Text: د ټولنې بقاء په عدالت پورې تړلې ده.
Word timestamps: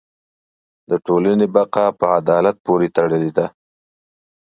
د 0.89 0.91
ټولنې 1.05 1.45
بقاء 1.55 1.89
په 1.99 2.05
عدالت 2.19 2.55
پورې 2.65 2.87
تړلې 2.97 3.31
ده. 3.37 3.47